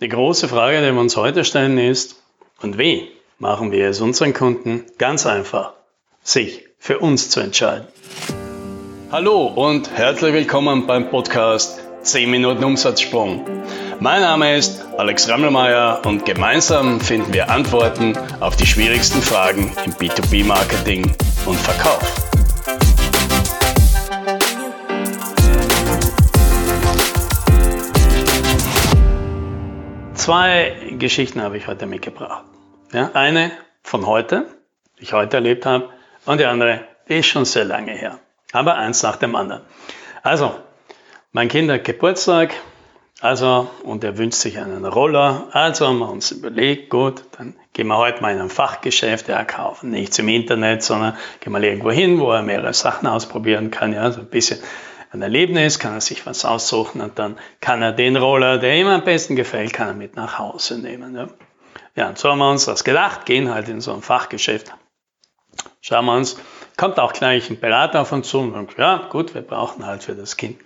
Die 0.00 0.08
große 0.08 0.48
Frage, 0.48 0.80
die 0.80 0.92
wir 0.92 1.00
uns 1.00 1.16
heute 1.16 1.44
stellen, 1.44 1.78
ist, 1.78 2.16
und 2.60 2.78
wie 2.78 3.12
machen 3.38 3.70
wir 3.70 3.88
es 3.88 4.00
unseren 4.00 4.34
Kunden 4.34 4.84
ganz 4.98 5.24
einfach, 5.24 5.72
sich 6.20 6.66
für 6.78 6.98
uns 6.98 7.30
zu 7.30 7.38
entscheiden? 7.38 7.86
Hallo 9.12 9.46
und 9.46 9.88
herzlich 9.96 10.34
willkommen 10.34 10.88
beim 10.88 11.10
Podcast 11.10 11.80
10 12.02 12.28
Minuten 12.28 12.64
Umsatzsprung. 12.64 13.44
Mein 14.00 14.22
Name 14.22 14.56
ist 14.56 14.84
Alex 14.98 15.28
Rammelmeier 15.28 16.02
und 16.04 16.26
gemeinsam 16.26 17.00
finden 17.00 17.32
wir 17.32 17.48
Antworten 17.50 18.18
auf 18.40 18.56
die 18.56 18.66
schwierigsten 18.66 19.22
Fragen 19.22 19.72
im 19.84 19.92
B2B-Marketing 19.92 21.12
und 21.46 21.56
Verkauf. 21.56 22.23
Zwei 30.24 30.74
Geschichten 30.92 31.42
habe 31.42 31.58
ich 31.58 31.66
heute 31.66 31.84
mitgebracht. 31.84 32.46
Ja, 32.94 33.10
eine 33.12 33.52
von 33.82 34.06
heute, 34.06 34.46
die 34.98 35.02
ich 35.02 35.12
heute 35.12 35.36
erlebt 35.36 35.66
habe, 35.66 35.90
und 36.24 36.40
die 36.40 36.46
andere, 36.46 36.80
die 37.10 37.18
ist 37.18 37.26
schon 37.26 37.44
sehr 37.44 37.66
lange 37.66 37.92
her. 37.92 38.20
Aber 38.52 38.76
eins 38.76 39.02
nach 39.02 39.16
dem 39.16 39.36
anderen. 39.36 39.60
Also, 40.22 40.54
mein 41.32 41.48
Kind 41.48 41.70
hat 41.70 41.84
Geburtstag, 41.84 42.54
also, 43.20 43.68
und 43.82 44.02
er 44.02 44.16
wünscht 44.16 44.38
sich 44.38 44.58
einen 44.58 44.86
Roller. 44.86 45.48
Also 45.52 45.88
haben 45.88 45.98
wir 45.98 46.08
uns 46.08 46.30
überlegt, 46.30 46.88
gut, 46.88 47.24
dann 47.36 47.54
gehen 47.74 47.88
wir 47.88 47.98
heute 47.98 48.22
mal 48.22 48.32
in 48.32 48.40
ein 48.40 48.48
Fachgeschäft, 48.48 49.28
ja, 49.28 49.44
kaufen 49.44 49.90
nichts 49.90 50.18
im 50.18 50.28
Internet, 50.28 50.82
sondern 50.82 51.18
gehen 51.40 51.52
wir 51.52 51.62
irgendwo 51.62 51.90
hin, 51.90 52.18
wo 52.18 52.32
er 52.32 52.40
mehrere 52.40 52.72
Sachen 52.72 53.06
ausprobieren 53.08 53.70
kann, 53.70 53.92
ja, 53.92 54.10
so 54.10 54.20
ein 54.20 54.28
bisschen 54.28 54.58
ein 55.14 55.22
Erlebnis, 55.22 55.78
kann 55.78 55.94
er 55.94 56.00
sich 56.00 56.26
was 56.26 56.44
aussuchen 56.44 57.00
und 57.00 57.18
dann 57.18 57.38
kann 57.60 57.82
er 57.82 57.92
den 57.92 58.16
Roller, 58.16 58.58
der 58.58 58.74
ihm 58.76 58.88
am 58.88 59.04
besten 59.04 59.36
gefällt, 59.36 59.72
kann 59.72 59.88
er 59.88 59.94
mit 59.94 60.16
nach 60.16 60.38
Hause 60.38 60.78
nehmen. 60.78 61.14
Ja, 61.14 61.28
ja 61.94 62.08
und 62.08 62.18
so 62.18 62.30
haben 62.30 62.38
wir 62.38 62.50
uns 62.50 62.64
das 62.64 62.82
gedacht, 62.82 63.24
gehen 63.24 63.54
halt 63.54 63.68
in 63.68 63.80
so 63.80 63.94
ein 63.94 64.02
Fachgeschäft. 64.02 64.74
Schauen 65.80 66.06
wir 66.06 66.16
uns, 66.16 66.36
kommt 66.76 66.98
auch 66.98 67.12
gleich 67.12 67.48
ein 67.48 67.60
Berater 67.60 68.00
auf 68.00 68.10
uns 68.10 68.28
zu 68.28 68.40
und 68.40 68.52
sagt, 68.52 68.78
ja 68.78 69.08
gut, 69.08 69.34
wir 69.34 69.42
brauchen 69.42 69.86
halt 69.86 70.02
für 70.02 70.16
das 70.16 70.36
Kind 70.36 70.60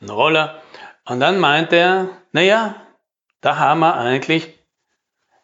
einen 0.00 0.10
Roller. 0.10 0.62
Und 1.04 1.20
dann 1.20 1.40
meint 1.40 1.72
er, 1.72 2.10
naja, 2.32 2.76
da 3.40 3.56
haben 3.56 3.80
wir 3.80 3.96
eigentlich 3.96 4.54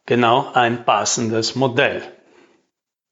genau 0.06 0.52
ein 0.52 0.84
passendes 0.84 1.56
Modell. 1.56 2.02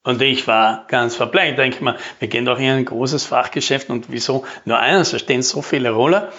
Und 0.05 0.21
ich 0.21 0.49
war 0.49 0.85
ganz 0.89 1.15
verblendet. 1.15 1.59
Denke 1.59 1.77
ich 1.77 1.83
mal, 1.83 1.97
wir 2.19 2.29
gehen 2.29 2.45
doch 2.45 2.59
in 2.59 2.71
ein 2.71 2.85
großes 2.85 3.25
Fachgeschäft 3.25 3.89
und 3.89 4.11
wieso 4.11 4.45
nur 4.65 4.79
eines? 4.79 5.13
Da 5.13 5.19
stehen 5.19 5.43
so 5.43 5.63
viele 5.63 5.91
Roller. 5.91 6.33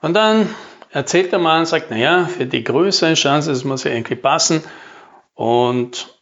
Und 0.00 0.14
dann 0.14 0.54
erzählt 0.90 1.32
der 1.32 1.38
Mann 1.38 1.60
und 1.60 1.66
sagt, 1.66 1.90
naja, 1.90 2.26
für 2.26 2.46
die 2.46 2.64
Größe, 2.64 3.14
Chance, 3.14 3.52
es 3.52 3.64
muss 3.64 3.84
ja 3.84 3.90
irgendwie 3.90 4.16
passen. 4.16 4.62
Und 5.34 6.14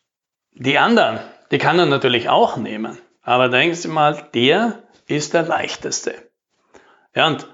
die 0.52 0.78
anderen, 0.78 1.18
die 1.50 1.58
kann 1.58 1.78
er 1.78 1.86
natürlich 1.86 2.28
auch 2.28 2.56
nehmen. 2.56 2.98
Aber 3.22 3.48
denken 3.48 3.74
Sie 3.74 3.88
mal, 3.88 4.28
der 4.34 4.82
ist 5.08 5.34
der 5.34 5.42
leichteste. 5.42 6.14
Ja, 7.14 7.26
und 7.26 7.48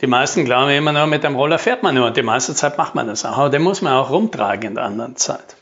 die 0.00 0.06
meisten 0.06 0.44
glauben 0.44 0.70
immer 0.70 0.92
nur, 0.92 1.06
mit 1.06 1.24
dem 1.24 1.34
Roller 1.34 1.58
fährt 1.58 1.82
man 1.82 1.94
nur. 1.94 2.06
Und 2.06 2.16
die 2.16 2.22
meiste 2.22 2.54
Zeit 2.54 2.78
macht 2.78 2.94
man 2.94 3.08
das 3.08 3.24
auch. 3.24 3.38
Aber 3.38 3.50
den 3.50 3.62
muss 3.62 3.82
man 3.82 3.94
auch 3.94 4.10
rumtragen 4.10 4.68
in 4.70 4.74
der 4.76 4.84
anderen 4.84 5.16
Zeit. 5.16 5.56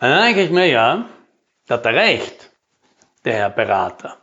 Und 0.00 0.08
dann 0.08 0.22
denke 0.24 0.42
ich 0.42 0.50
mir, 0.50 0.66
ja, 0.66 1.04
da 1.72 1.78
hat 1.78 1.86
er 1.86 1.94
recht, 1.94 2.50
der 3.24 3.32
Herr 3.32 3.50
Berater. 3.50 4.18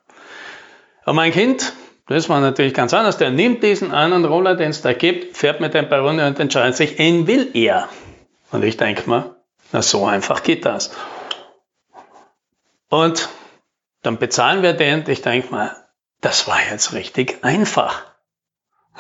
Aber 1.02 1.14
mein 1.14 1.32
Kind, 1.32 1.74
das 2.08 2.30
war 2.30 2.40
natürlich 2.42 2.76
ganz 2.76 2.94
anders. 2.94 3.18
Der 3.18 3.32
nimmt 3.32 3.64
diesen 3.64 3.92
einen 3.92 4.24
Roller, 4.24 4.56
den 4.56 4.70
es 4.70 4.84
da 4.84 4.94
gibt, 4.94 5.36
fährt 5.36 5.60
mit 5.60 5.74
dem 5.74 5.90
paar 5.90 6.02
Runde 6.02 6.28
und 6.28 6.40
entscheidet 6.40 6.76
sich, 6.76 6.98
den 6.98 7.26
will 7.26 7.50
er. 7.56 7.90
Und 8.52 8.64
ich 8.64 8.78
denke 8.78 9.10
mir, 9.10 9.36
na 9.72 9.82
so 9.82 10.06
einfach 10.06 10.44
geht 10.44 10.66
das. 10.66 10.92
Und 12.90 13.30
dann 14.04 14.20
bezahlen 14.20 14.62
wir 14.62 14.74
den 14.74 15.04
ich 15.08 15.24
denke 15.24 15.50
mal, 15.50 15.76
das 16.22 16.48
war 16.48 16.60
jetzt 16.70 16.94
richtig 16.94 17.44
einfach. 17.44 18.09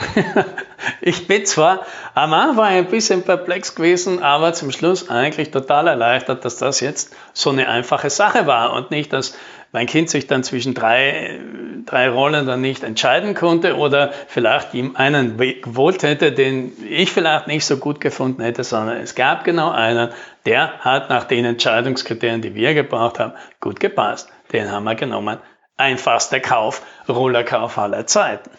ich 1.02 1.28
bin 1.28 1.46
zwar 1.46 1.86
am 2.14 2.34
Anfang 2.34 2.66
ein 2.66 2.86
bisschen 2.86 3.24
perplex 3.24 3.76
gewesen, 3.76 4.24
aber 4.24 4.54
zum 4.54 4.72
Schluss 4.72 5.10
eigentlich 5.10 5.52
total 5.52 5.88
erleichtert, 5.88 6.46
dass 6.46 6.58
das 6.58 6.80
jetzt 6.80 7.16
so 7.34 7.50
eine 7.50 7.68
einfache 7.68 8.09
Sache 8.09 8.48
war 8.48 8.74
und 8.74 8.92
nicht, 8.92 9.14
dass 9.14 9.38
mein 9.72 9.86
Kind 9.86 10.09
sich 10.09 10.26
dann 10.26 10.44
zwischen 10.44 10.74
drei, 10.74 11.40
drei 11.86 12.09
Rollen 12.09 12.48
dann 12.48 12.62
nicht 12.62 12.84
entscheiden 12.84 13.36
konnte 13.36 13.78
oder 13.78 14.12
vielleicht 14.28 14.74
ihm 14.74 14.96
einen 14.96 15.38
gewollt 15.38 16.02
hätte, 16.02 16.32
den 16.32 16.74
ich 16.90 17.12
vielleicht 17.12 17.48
nicht 17.48 17.66
so 17.66 17.78
gut 17.78 18.02
gefunden 18.02 18.42
hätte, 18.42 18.64
sondern 18.64 18.98
es 18.98 19.14
gab 19.14 19.44
genau 19.44 19.70
einen, 19.70 20.09
der 20.46 20.80
hat 20.80 21.09
nach 21.09 21.26
den 21.26 21.46
Entscheidungskriterien, 21.46 22.42
die 22.42 22.56
wir 22.56 22.74
gebraucht 22.74 23.20
haben, 23.20 23.34
gut 23.59 23.80
gepasst. 23.80 24.30
Den 24.52 24.72
haben 24.72 24.86
wir 24.86 24.96
genommen. 24.96 25.38
Einfachster 25.78 26.40
Kauf, 26.40 26.82
Rollerkauf 27.08 27.78
aller 27.78 28.08
Zeiten. 28.08 28.50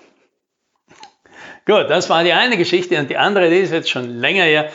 Gut, 1.71 1.89
das 1.89 2.11
war 2.11 2.25
die 2.25 2.33
eine 2.33 2.57
Geschichte 2.57 2.99
und 2.99 3.11
die 3.11 3.17
andere, 3.17 3.49
die 3.49 3.59
ist 3.59 3.71
jetzt 3.71 3.91
schon 3.91 4.19
länger 4.19 4.43
her. 4.43 4.73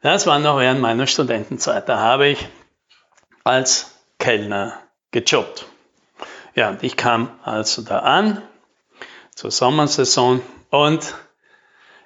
Das 0.00 0.26
war 0.26 0.38
noch 0.38 0.58
während 0.58 0.80
meiner 0.80 1.06
Studentenzeit. 1.06 1.86
Da 1.90 1.98
habe 1.98 2.28
ich 2.28 2.48
als 3.44 3.98
Kellner 4.18 4.72
gejobbt. 5.10 5.66
Ja, 6.54 6.70
und 6.70 6.82
ich 6.82 6.96
kam 6.96 7.28
also 7.44 7.82
da 7.82 7.98
an 7.98 8.40
zur 9.34 9.50
Sommersaison 9.50 10.40
und 10.70 11.14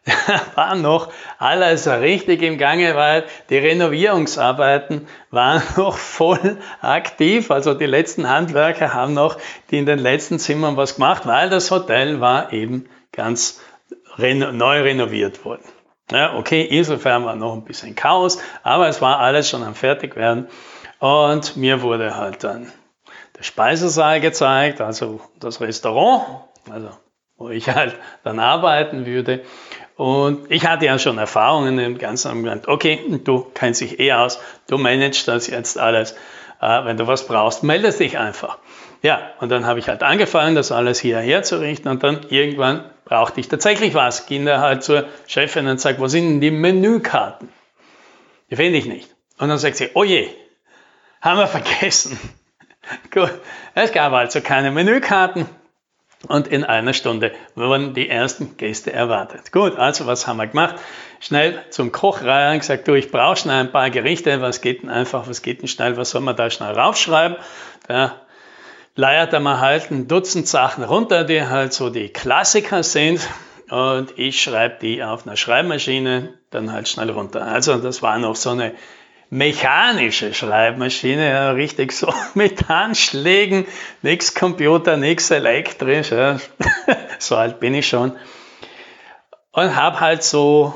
war 0.57 0.75
noch 0.75 1.13
alles 1.39 1.87
richtig 1.87 2.43
im 2.43 2.59
Gange, 2.59 2.97
weil 2.97 3.23
die 3.49 3.59
Renovierungsarbeiten 3.59 5.07
waren 5.31 5.63
noch 5.77 5.97
voll 5.97 6.59
aktiv. 6.81 7.53
Also 7.53 7.75
die 7.75 7.87
letzten 7.87 8.29
Handwerker 8.29 8.93
haben 8.93 9.15
noch 9.15 9.39
die 9.71 9.79
in 9.79 9.87
den 9.87 10.01
letzten 10.01 10.41
Zimmern 10.41 10.77
was 10.77 10.97
gemacht, 10.97 11.27
weil 11.27 11.49
das 11.49 11.71
Hotel 11.71 12.21
war 12.21 12.53
eben 12.53 12.89
ganz 13.13 13.61
reno 14.19 14.53
neu 14.53 14.83
renoviert 14.83 15.45
wurden. 15.45 15.65
Ja, 16.11 16.37
okay, 16.37 16.63
insofern 16.63 17.25
war 17.25 17.37
noch 17.37 17.55
ein 17.55 17.65
bisschen 17.65 17.95
Chaos, 17.95 18.39
aber 18.63 18.89
es 18.89 19.01
war 19.01 19.19
alles 19.19 19.49
schon 19.49 19.63
am 19.63 19.75
Fertigwerden. 19.75 20.49
Und 20.99 21.57
mir 21.57 21.83
wurde 21.83 22.17
halt 22.17 22.45
dann 22.45 22.71
der 23.37 23.43
Speisesaal 23.43 24.21
gezeigt, 24.21 24.81
also 24.81 25.21
das 25.41 25.61
Restaurant, 25.61 26.45
also 26.71 26.91
wo 27.37 27.49
ich 27.49 27.69
halt 27.69 27.97
dann 28.25 28.39
arbeiten 28.39 29.07
würde. 29.07 29.43
Und 29.97 30.51
ich 30.51 30.67
hatte 30.67 30.87
ja 30.87 30.99
schon 30.99 31.19
Erfahrungen 31.19 31.79
im 31.79 31.99
Ganzen 31.99 32.43
gesagt, 32.43 32.69
okay, 32.69 33.01
du 33.25 33.47
kennst 33.55 33.81
dich 33.81 34.01
eh 34.01 34.13
aus, 34.13 34.41
du 34.69 34.79
managst 34.79 35.29
das 35.29 35.47
jetzt 35.47 35.79
alles. 35.79 36.13
Äh, 36.61 36.85
wenn 36.85 36.97
du 36.97 37.07
was 37.07 37.27
brauchst, 37.27 37.63
meldest 37.63 38.01
dich 38.01 38.19
einfach. 38.19 38.59
Ja, 39.03 39.21
und 39.41 39.51
dann 39.51 39.67
habe 39.67 39.81
ich 39.81 39.89
halt 39.89 40.03
angefangen, 40.03 40.55
das 40.55 40.71
alles 40.71 41.01
hierher 41.01 41.43
zu 41.43 41.61
richten 41.61 41.89
und 41.89 42.03
dann 42.05 42.25
irgendwann 42.29 42.85
brauchte 43.05 43.41
ich 43.41 43.49
tatsächlich 43.49 43.95
was. 43.95 44.27
Ging 44.27 44.47
da 44.47 44.61
halt 44.61 44.85
zur 44.85 45.07
Chefin 45.27 45.67
und 45.67 45.81
sagt, 45.81 45.99
wo 45.99 46.07
sind 46.07 46.29
denn 46.29 46.41
die 46.41 46.53
Menükarten? 46.53 47.49
Die 48.51 48.57
finde 48.57 48.79
ich 48.79 48.87
nicht. 48.87 49.09
Und 49.39 49.49
dann 49.49 49.59
sagt 49.59 49.77
sie, 49.77 49.91
oh 49.95 50.05
je, 50.05 50.29
haben 51.21 51.39
wir 51.39 51.49
vergessen. 51.49 52.19
Gut, 53.11 53.33
es 53.75 53.93
gab 53.93 54.13
also 54.13 54.41
keine 54.41 54.71
Menükarten 54.71 55.47
und 56.29 56.49
in 56.49 56.65
einer 56.65 56.93
Stunde 56.93 57.33
wurden 57.55 57.95
die 57.95 58.09
ersten 58.09 58.57
Gäste 58.57 58.93
erwartet. 58.93 59.53
Gut, 59.53 59.77
also 59.77 60.07
was 60.07 60.27
haben 60.27 60.37
wir 60.37 60.47
gemacht? 60.47 60.77
Schnell 61.21 61.63
zum 61.71 61.93
Koch 61.93 62.23
rein, 62.23 62.59
gesagt, 62.59 62.87
du, 62.89 62.95
ich 62.95 63.11
brauche 63.11 63.37
schnell 63.37 63.61
ein 63.61 63.73
paar 63.73 63.91
Gerichte, 63.91 64.41
was 64.41 64.61
geht 64.61 64.83
denn 64.83 64.91
einfach, 64.91 65.29
was 65.29 65.43
geht 65.43 65.63
denn 65.63 65.69
schnell, 65.69 65.97
was 65.97 66.11
soll 66.11 66.21
man 66.21 66.37
da 66.37 66.51
schnell 66.51 66.73
raufschreiben? 66.73 67.37
Da 67.89 68.21
leiert 68.95 69.33
er 69.33 69.41
mal 69.41 69.61
halt 69.61 69.91
ein 69.91 70.09
Dutzend 70.09 70.47
Sachen 70.47 70.85
runter, 70.85 71.25
die 71.25 71.47
halt 71.47 71.73
so 71.73 71.91
die 71.91 72.09
Klassiker 72.09 72.83
sind. 72.83 73.21
Und 73.71 74.19
ich 74.19 74.43
schreibe 74.43 74.77
die 74.83 75.03
auf 75.03 75.27
einer 75.27 75.37
Schreibmaschine 75.37 76.35
dann 76.51 76.73
halt 76.73 76.89
schnell 76.89 77.11
runter. 77.11 77.47
Also 77.47 77.79
das 77.79 78.03
war 78.03 78.19
noch 78.19 78.37
so 78.37 78.51
eine 78.51 78.75
mechanische 79.33 80.35
Schreibmaschine, 80.35 81.31
ja, 81.31 81.51
richtig 81.53 81.93
so 81.93 82.13
mit 82.35 82.69
Handschlägen, 82.69 83.67
nichts 84.03 84.35
Computer, 84.35 84.99
nichts 84.99 85.31
elektrisch. 85.31 86.11
Ja. 86.11 86.39
so 87.19 87.37
alt 87.37 87.59
bin 87.59 87.73
ich 87.73 87.89
schon. 87.89 88.13
Und 89.53 89.75
habe 89.75 90.01
halt 90.01 90.23
so 90.23 90.75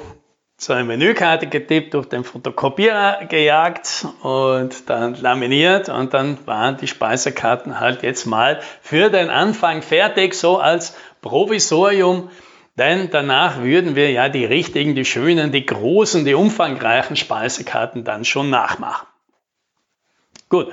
so 0.59 0.73
eine 0.73 0.85
Menükarte 0.85 1.49
getippt, 1.49 1.93
durch 1.93 2.09
den 2.09 2.25
Fotokopierer 2.25 3.27
gejagt 3.27 4.07
und 4.23 4.89
dann 4.89 5.15
laminiert 5.17 5.91
und 5.91 6.15
dann 6.15 6.39
waren 6.47 6.79
die 6.79 6.89
Speisekarten 6.89 7.79
halt 7.79 8.03
jetzt 8.03 8.25
mal 8.25 8.63
für 8.81 9.11
den 9.11 9.29
Anfang 9.29 9.83
fertig, 9.83 10.33
so 10.33 10.57
als 10.57 10.97
Provisorium. 11.21 12.31
Denn 12.77 13.09
danach 13.11 13.63
würden 13.63 13.97
wir 13.97 14.11
ja 14.11 14.29
die 14.29 14.45
richtigen, 14.45 14.95
die 14.95 15.07
schönen, 15.07 15.51
die 15.51 15.65
großen, 15.65 16.25
die 16.25 16.35
umfangreichen 16.35 17.17
Speisekarten 17.17 18.05
dann 18.05 18.25
schon 18.25 18.51
nachmachen. 18.51 19.07
Gut. 20.51 20.69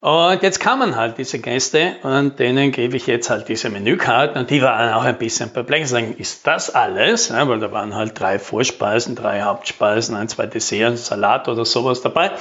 Und 0.00 0.42
jetzt 0.42 0.58
kamen 0.58 0.96
halt 0.96 1.16
diese 1.16 1.38
Gäste 1.38 1.94
und 2.02 2.38
denen 2.40 2.72
gebe 2.72 2.96
ich 2.96 3.06
jetzt 3.06 3.30
halt 3.30 3.48
diese 3.48 3.70
Menükarten 3.70 4.36
und 4.36 4.50
die 4.50 4.60
waren 4.60 4.92
auch 4.92 5.04
ein 5.04 5.16
bisschen 5.16 5.52
perplex. 5.52 5.90
Sagen, 5.90 6.16
ist 6.18 6.46
das 6.46 6.74
alles? 6.74 7.28
Ja, 7.28 7.48
weil 7.48 7.60
da 7.60 7.70
waren 7.70 7.94
halt 7.94 8.18
drei 8.18 8.40
Vorspeisen, 8.40 9.14
drei 9.14 9.42
Hauptspeisen, 9.42 10.16
ein, 10.16 10.28
zwei 10.28 10.46
Desserts, 10.46 11.06
Salat 11.06 11.48
oder 11.48 11.64
sowas 11.64 12.02
dabei. 12.02 12.32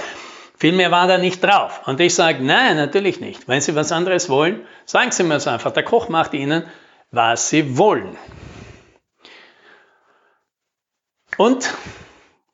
Viel 0.57 0.73
mehr 0.73 0.89
war 0.89 1.07
da 1.07 1.19
nicht 1.19 1.43
drauf. 1.43 1.81
Und 1.85 1.99
ich 1.99 2.15
sage, 2.15 2.43
nein, 2.43 2.77
natürlich 2.77 3.21
nicht. 3.21 3.47
Wenn 3.47 3.61
Sie 3.61 3.75
was 3.75 3.91
anderes 3.91 4.27
wollen, 4.27 4.61
sagen 4.85 5.11
Sie 5.11 5.23
mir 5.23 5.35
es 5.35 5.47
einfach. 5.47 5.71
Der 5.71 5.83
Koch 5.83 6.09
macht 6.09 6.33
Ihnen, 6.33 6.63
was 7.11 7.49
Sie 7.49 7.77
wollen. 7.77 8.17
Und 11.37 11.73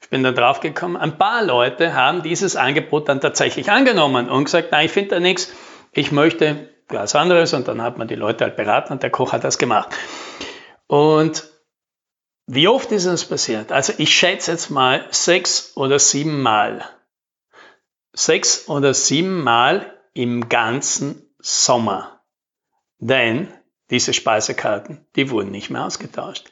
ich 0.02 0.10
bin 0.10 0.24
da 0.24 0.32
drauf 0.32 0.60
gekommen, 0.60 0.98
ein 0.98 1.18
paar 1.18 1.44
Leute 1.44 1.94
haben 1.94 2.24
dieses 2.24 2.56
Angebot 2.56 3.10
dann 3.10 3.22
tatsächlich 3.22 3.72
angenommen 3.72 4.30
und 4.30 4.46
gesagt, 4.46 4.72
nein, 4.72 4.86
ich 4.86 4.92
finde 4.92 5.10
da 5.16 5.20
nichts, 5.20 5.54
ich 5.92 6.12
möchte 6.12 6.70
was 6.88 7.16
anderes 7.16 7.54
und 7.54 7.68
dann 7.68 7.82
hat 7.82 7.98
man 7.98 8.08
die 8.08 8.16
Leute 8.16 8.46
halt 8.46 8.56
beraten 8.56 8.94
und 8.94 9.04
der 9.04 9.10
Koch 9.10 9.34
hat 9.34 9.44
das 9.44 9.58
gemacht. 9.58 9.90
Und 10.88 11.44
wie 12.46 12.70
oft 12.70 12.92
ist 12.94 13.06
es 13.06 13.26
passiert? 13.26 13.74
Also 13.74 13.94
ich 13.98 14.16
schätze 14.16 14.52
jetzt 14.52 14.70
mal 14.70 15.06
sechs 15.12 15.76
oder 15.76 16.00
sieben 16.00 16.42
Mal. 16.42 16.86
Sechs 18.14 18.70
oder 18.70 18.94
sieben 18.94 19.44
Mal 19.44 19.94
im 20.14 20.48
ganzen 20.48 21.30
Sommer. 21.40 22.22
Denn 23.00 23.54
diese 23.90 24.14
Speisekarten, 24.14 25.06
die 25.16 25.30
wurden 25.30 25.52
nicht 25.52 25.70
mehr 25.70 25.86
ausgetauscht. 25.86 26.52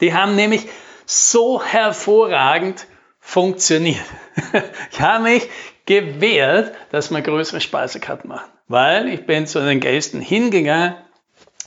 Die 0.00 0.14
haben 0.14 0.36
nämlich 0.36 0.66
so 1.06 1.62
hervorragend 1.62 2.86
funktioniert. 3.20 4.04
Ich 4.92 5.00
habe 5.00 5.24
mich 5.24 5.48
gewehrt, 5.86 6.74
dass 6.90 7.10
wir 7.10 7.20
größere 7.22 7.60
Speisekarten 7.60 8.28
machen, 8.28 8.50
weil 8.68 9.08
ich 9.08 9.26
bin 9.26 9.46
zu 9.46 9.60
den 9.60 9.80
Gästen 9.80 10.20
hingegangen, 10.20 10.96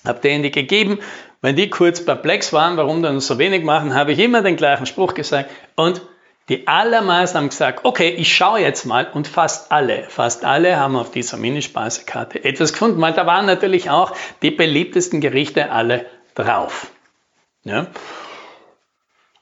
habe 0.05 0.19
denen 0.19 0.43
die 0.43 0.51
gegeben. 0.51 0.99
Wenn 1.41 1.55
die 1.55 1.69
kurz 1.69 2.03
perplex 2.03 2.51
waren, 2.51 2.77
warum 2.77 3.01
dann 3.01 3.19
so 3.21 3.37
wenig 3.37 3.63
machen, 3.63 3.93
habe 3.93 4.11
ich 4.11 4.19
immer 4.19 4.41
den 4.41 4.57
gleichen 4.57 4.85
Spruch 4.85 5.13
gesagt 5.13 5.49
und 5.75 6.01
die 6.49 6.67
allermeisten 6.67 7.37
haben 7.37 7.49
gesagt, 7.49 7.85
okay, 7.85 8.09
ich 8.09 8.35
schaue 8.35 8.59
jetzt 8.59 8.85
mal 8.85 9.07
und 9.13 9.27
fast 9.27 9.71
alle, 9.71 10.03
fast 10.09 10.43
alle 10.43 10.77
haben 10.77 10.95
auf 10.95 11.11
dieser 11.11 11.37
Minispeisekarte 11.37 12.43
etwas 12.43 12.73
gefunden, 12.73 12.99
weil 12.99 13.13
da 13.13 13.27
waren 13.27 13.45
natürlich 13.45 13.91
auch 13.91 14.13
die 14.41 14.51
beliebtesten 14.51 15.21
Gerichte 15.21 15.71
alle 15.71 16.07
drauf. 16.33 16.87
Ja? 17.63 17.87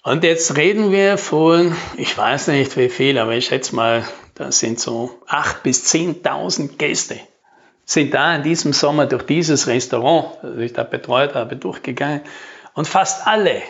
Und 0.03 0.23
jetzt 0.23 0.57
reden 0.57 0.91
wir 0.91 1.17
von, 1.17 1.75
ich 1.95 2.17
weiß 2.17 2.47
nicht 2.47 2.75
wie 2.77 2.89
viel, 2.89 3.17
aber 3.17 3.33
ich 3.33 3.45
schätze 3.45 3.75
mal, 3.75 4.03
das 4.35 4.59
sind 4.59 4.79
so 4.79 5.19
8.000 5.27 5.55
bis 5.63 5.93
10.000 5.93 6.77
Gäste, 6.77 7.19
sind 7.85 8.13
da 8.13 8.35
in 8.35 8.43
diesem 8.43 8.73
Sommer 8.73 9.05
durch 9.05 9.23
dieses 9.23 9.67
Restaurant, 9.67 10.37
das 10.41 10.57
ich 10.57 10.73
da 10.73 10.83
betreut 10.83 11.35
habe, 11.35 11.55
durchgegangen. 11.55 12.21
Und 12.73 12.87
fast 12.87 13.25
alle 13.27 13.61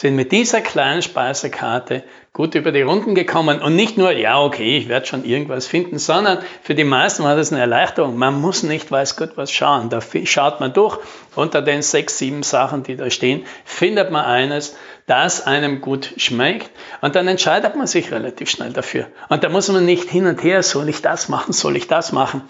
sind 0.00 0.16
mit 0.16 0.32
dieser 0.32 0.62
kleinen 0.62 1.02
Speisekarte 1.02 2.04
gut 2.32 2.54
über 2.54 2.72
die 2.72 2.80
Runden 2.80 3.14
gekommen 3.14 3.60
und 3.60 3.76
nicht 3.76 3.98
nur, 3.98 4.12
ja, 4.12 4.40
okay, 4.40 4.78
ich 4.78 4.88
werde 4.88 5.04
schon 5.04 5.26
irgendwas 5.26 5.66
finden, 5.66 5.98
sondern 5.98 6.38
für 6.62 6.74
die 6.74 6.84
meisten 6.84 7.22
war 7.22 7.36
das 7.36 7.52
eine 7.52 7.60
Erleichterung. 7.60 8.16
Man 8.16 8.40
muss 8.40 8.62
nicht, 8.62 8.90
weiß 8.90 9.16
Gott, 9.16 9.32
was 9.34 9.52
schauen. 9.52 9.90
Da 9.90 10.00
schaut 10.24 10.58
man 10.58 10.72
durch. 10.72 10.96
Unter 11.36 11.60
den 11.60 11.82
sechs, 11.82 12.16
sieben 12.16 12.42
Sachen, 12.42 12.82
die 12.82 12.96
da 12.96 13.10
stehen, 13.10 13.44
findet 13.66 14.10
man 14.10 14.24
eines, 14.24 14.74
das 15.06 15.46
einem 15.46 15.82
gut 15.82 16.14
schmeckt 16.16 16.70
und 17.02 17.14
dann 17.14 17.28
entscheidet 17.28 17.76
man 17.76 17.86
sich 17.86 18.10
relativ 18.10 18.48
schnell 18.48 18.72
dafür. 18.72 19.06
Und 19.28 19.44
da 19.44 19.50
muss 19.50 19.68
man 19.68 19.84
nicht 19.84 20.08
hin 20.08 20.26
und 20.26 20.42
her, 20.42 20.62
soll 20.62 20.88
ich 20.88 21.02
das 21.02 21.28
machen, 21.28 21.52
soll 21.52 21.76
ich 21.76 21.88
das 21.88 22.12
machen, 22.12 22.48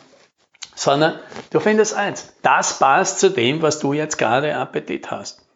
sondern 0.77 1.19
du 1.51 1.59
findest 1.59 1.95
eins, 1.97 2.33
das 2.43 2.79
passt 2.79 3.19
zu 3.19 3.29
dem, 3.29 3.61
was 3.61 3.81
du 3.81 3.93
jetzt 3.93 4.19
gerade 4.19 4.55
Appetit 4.55 5.11
hast. 5.11 5.50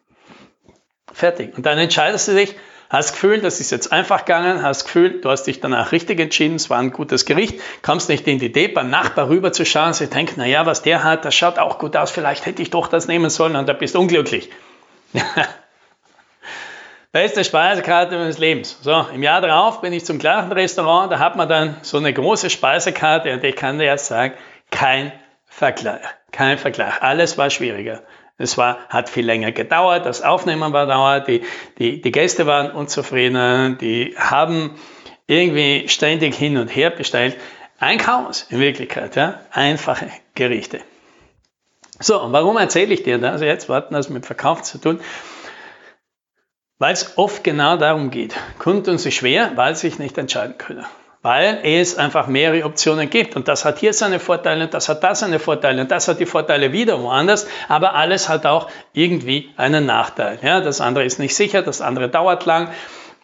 Fertig. 1.15 1.55
Und 1.55 1.65
dann 1.65 1.77
entscheidest 1.77 2.27
du 2.27 2.33
dich, 2.33 2.55
hast 2.89 3.13
Gefühl, 3.13 3.39
das 3.39 3.61
ist 3.61 3.71
jetzt 3.71 3.93
einfach 3.93 4.25
gegangen, 4.25 4.61
hast 4.63 4.83
Gefühl, 4.83 5.21
du 5.21 5.29
hast 5.29 5.43
dich 5.43 5.61
danach 5.61 5.93
richtig 5.93 6.19
entschieden, 6.19 6.55
es 6.55 6.69
war 6.69 6.79
ein 6.79 6.91
gutes 6.91 7.23
Gericht, 7.23 7.61
kommst 7.81 8.09
nicht 8.09 8.27
in 8.27 8.37
die 8.37 8.47
Idee, 8.47 8.67
beim 8.67 8.89
Nachbar 8.89 9.29
rüber 9.29 9.53
zu 9.53 9.65
schauen, 9.65 9.93
sie 9.93 10.07
denkt, 10.07 10.35
naja, 10.35 10.65
was 10.65 10.81
der 10.81 11.05
hat, 11.05 11.23
das 11.23 11.33
schaut 11.33 11.57
auch 11.57 11.79
gut 11.79 11.95
aus, 11.95 12.11
vielleicht 12.11 12.45
hätte 12.45 12.61
ich 12.61 12.69
doch 12.69 12.89
das 12.89 13.07
nehmen 13.07 13.29
sollen 13.29 13.55
und 13.55 13.69
da 13.69 13.71
bist 13.71 13.95
du 13.95 13.99
unglücklich. 14.01 14.49
Beste 17.13 17.45
Speisekarte 17.45 18.17
meines 18.17 18.37
Lebens. 18.37 18.77
So, 18.81 19.05
im 19.13 19.23
Jahr 19.23 19.39
darauf 19.39 19.79
bin 19.79 19.93
ich 19.93 20.03
zum 20.03 20.19
gleichen 20.19 20.51
Restaurant, 20.51 21.09
da 21.13 21.19
hat 21.19 21.37
man 21.37 21.47
dann 21.47 21.77
so 21.81 21.97
eine 21.97 22.11
große 22.11 22.49
Speisekarte 22.49 23.31
und 23.31 23.41
ich 23.41 23.55
kann 23.55 23.79
dir 23.79 23.85
jetzt 23.85 24.07
sagen, 24.07 24.33
kein 24.69 25.13
Vergleich, 25.45 26.01
kein 26.33 26.57
Vergleich. 26.57 27.01
Alles 27.01 27.37
war 27.37 27.49
schwieriger. 27.49 28.03
Es 28.37 28.57
war, 28.57 28.79
hat 28.89 29.09
viel 29.09 29.25
länger 29.25 29.51
gedauert, 29.51 30.05
das 30.05 30.21
Aufnehmen 30.21 30.73
war 30.73 30.87
dauert, 30.87 31.27
die, 31.27 31.43
die, 31.79 32.01
die 32.01 32.11
Gäste 32.11 32.45
waren 32.45 32.71
unzufrieden, 32.71 33.77
die 33.77 34.13
haben 34.17 34.71
irgendwie 35.25 35.87
ständig 35.87 36.35
hin 36.35 36.57
und 36.57 36.67
her 36.67 36.89
bestellt. 36.89 37.37
Ein 37.79 37.97
Chaos 37.97 38.47
in 38.49 38.59
Wirklichkeit, 38.59 39.15
ja? 39.15 39.41
einfache 39.51 40.09
Gerichte. 40.33 40.81
So, 41.99 42.21
und 42.21 42.33
warum 42.33 42.57
erzähle 42.57 42.93
ich 42.93 43.03
dir 43.03 43.17
das? 43.17 43.41
Jetzt 43.41 43.69
warten 43.69 43.93
das 43.93 44.09
mit 44.09 44.25
Verkauf 44.25 44.63
zu 44.63 44.79
tun. 44.79 44.99
Weil 46.77 46.91
es 46.91 47.17
oft 47.17 47.41
genau 47.43 47.77
darum 47.77 48.11
geht. 48.11 48.35
Kunden 48.59 48.83
tun 48.83 48.97
sich 48.97 49.15
schwer, 49.15 49.53
weil 49.55 49.75
sie 49.75 49.89
sich 49.89 49.97
nicht 49.99 50.17
entscheiden 50.17 50.57
können 50.57 50.85
weil 51.25 51.61
es 51.63 51.97
einfach 51.97 52.27
mehrere 52.27 52.65
Optionen 52.65 53.09
gibt. 53.09 53.35
Und 53.35 53.47
das 53.47 53.65
hat 53.65 53.79
hier 53.79 53.93
seine 53.93 54.19
Vorteile, 54.19 54.67
das 54.67 54.89
hat 54.89 55.03
da 55.03 55.15
seine 55.15 55.39
Vorteile 55.39 55.81
und 55.81 55.89
das 55.89 56.07
hat 56.07 56.19
die 56.19 56.27
Vorteile 56.27 56.71
wieder 56.71 57.01
woanders, 57.01 57.47
aber 57.67 57.95
alles 57.95 58.29
hat 58.29 58.45
auch 58.45 58.69
irgendwie 58.93 59.49
einen 59.57 59.87
Nachteil. 59.87 60.37
Ja, 60.43 60.61
das 60.61 60.81
andere 60.81 61.03
ist 61.03 61.17
nicht 61.17 61.35
sicher, 61.35 61.63
das 61.63 61.81
andere 61.81 62.09
dauert 62.09 62.45
lang, 62.45 62.69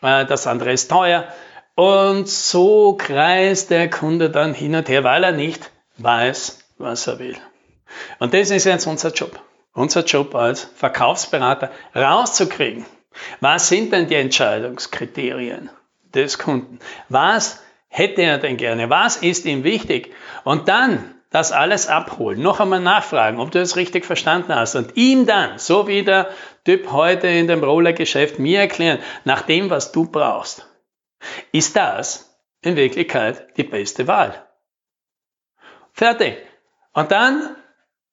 äh, 0.01 0.25
das 0.25 0.47
andere 0.47 0.71
ist 0.71 0.89
teuer. 0.89 1.25
Und 1.75 2.27
so 2.27 2.95
kreist 2.95 3.69
der 3.69 3.87
Kunde 3.87 4.31
dann 4.31 4.55
hin 4.55 4.73
und 4.73 4.89
her, 4.89 5.03
weil 5.03 5.23
er 5.23 5.31
nicht 5.31 5.69
weiß, 5.99 6.57
was 6.79 7.05
er 7.05 7.19
will. 7.19 7.37
Und 8.17 8.33
das 8.33 8.49
ist 8.49 8.65
jetzt 8.65 8.87
unser 8.87 9.11
Job. 9.11 9.39
Unser 9.73 10.03
Job 10.05 10.33
als 10.33 10.67
Verkaufsberater 10.75 11.69
rauszukriegen. 11.95 12.83
Was 13.41 13.67
sind 13.67 13.93
denn 13.93 14.07
die 14.07 14.15
Entscheidungskriterien 14.15 15.69
des 16.15 16.39
Kunden? 16.39 16.79
Was 17.07 17.59
hätte 17.91 18.21
er 18.21 18.37
denn 18.39 18.57
gerne? 18.57 18.89
Was 18.89 19.17
ist 19.17 19.45
ihm 19.45 19.63
wichtig? 19.63 20.13
Und 20.43 20.67
dann 20.69 21.13
das 21.29 21.51
alles 21.51 21.87
abholen, 21.87 22.41
noch 22.41 22.59
einmal 22.59 22.79
nachfragen, 22.79 23.39
ob 23.39 23.51
du 23.51 23.59
es 23.59 23.75
richtig 23.75 24.05
verstanden 24.05 24.53
hast 24.53 24.75
und 24.75 24.97
ihm 24.97 25.25
dann, 25.25 25.59
so 25.59 25.87
wie 25.87 26.03
der 26.03 26.29
Typ 26.65 26.91
heute 26.91 27.27
in 27.27 27.47
dem 27.47 27.63
Rollergeschäft 27.63 28.39
mir 28.39 28.59
erklären, 28.59 28.99
nach 29.23 29.43
dem, 29.43 29.69
was 29.69 29.91
du 29.91 30.09
brauchst. 30.09 30.67
Ist 31.51 31.75
das 31.75 32.37
in 32.61 32.75
Wirklichkeit 32.75 33.55
die 33.57 33.63
beste 33.63 34.07
Wahl? 34.07 34.45
Fertig. 35.93 36.37
Und 36.93 37.11
dann, 37.11 37.55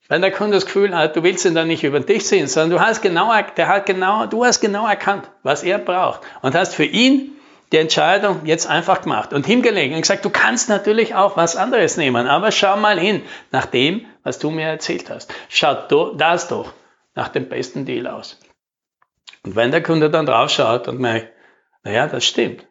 wenn 0.08 0.22
der 0.22 0.32
Kunde 0.32 0.56
das 0.56 0.66
Gefühl 0.66 0.96
hat, 0.96 1.16
du 1.16 1.22
willst 1.22 1.44
ihn 1.44 1.54
dann 1.54 1.68
nicht 1.68 1.82
über 1.82 1.98
den 1.98 2.06
Tisch 2.06 2.24
ziehen, 2.24 2.46
sondern 2.46 2.78
du 2.78 2.80
hast 2.80 3.02
genau, 3.02 3.32
der 3.56 3.68
hat 3.68 3.86
genau, 3.86 4.26
du 4.26 4.44
hast 4.44 4.60
genau 4.60 4.86
erkannt, 4.86 5.28
was 5.42 5.64
er 5.64 5.78
braucht 5.78 6.20
und 6.42 6.54
hast 6.54 6.74
für 6.74 6.84
ihn 6.84 7.37
die 7.72 7.76
Entscheidung 7.76 8.46
jetzt 8.46 8.66
einfach 8.66 9.02
gemacht 9.02 9.32
und 9.32 9.46
hingelegt 9.46 9.94
und 9.94 10.00
gesagt, 10.00 10.24
du 10.24 10.30
kannst 10.30 10.68
natürlich 10.68 11.14
auch 11.14 11.36
was 11.36 11.56
anderes 11.56 11.96
nehmen, 11.96 12.26
aber 12.26 12.50
schau 12.50 12.76
mal 12.76 12.98
hin 12.98 13.22
nach 13.50 13.66
dem, 13.66 14.06
was 14.22 14.38
du 14.38 14.50
mir 14.50 14.66
erzählt 14.66 15.10
hast. 15.10 15.32
Schaut 15.48 15.92
das 16.16 16.48
doch 16.48 16.72
nach 17.14 17.28
dem 17.28 17.48
besten 17.48 17.84
Deal 17.84 18.06
aus. 18.06 18.38
Und 19.42 19.56
wenn 19.56 19.70
der 19.70 19.82
Kunde 19.82 20.10
dann 20.10 20.26
drauf 20.26 20.50
schaut 20.50 20.88
und 20.88 20.98
merkt, 20.98 21.32
naja, 21.82 22.06
das 22.06 22.24
stimmt, 22.24 22.66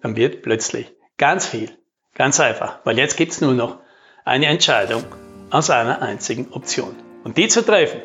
dann 0.00 0.16
wird 0.16 0.42
plötzlich 0.42 0.92
ganz 1.16 1.46
viel, 1.46 1.70
ganz 2.14 2.38
einfach, 2.40 2.80
weil 2.84 2.98
jetzt 2.98 3.16
gibt's 3.16 3.40
nur 3.40 3.54
noch 3.54 3.78
eine 4.24 4.46
Entscheidung 4.46 5.04
aus 5.50 5.70
einer 5.70 6.02
einzigen 6.02 6.52
Option. 6.52 6.96
Und 7.24 7.36
die 7.38 7.48
zu 7.48 7.64
treffen, 7.64 8.02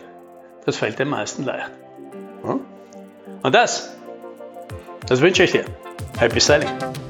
das 0.65 0.77
fällt 0.77 0.99
den 0.99 1.09
meisten 1.09 1.43
leicht. 1.43 1.71
Und 3.41 3.55
das, 3.55 3.95
das 5.07 5.21
wünsche 5.21 5.43
ich 5.43 5.51
dir. 5.51 5.65
Hope 6.19 6.33
you're 6.33 6.39
sailing. 6.39 7.08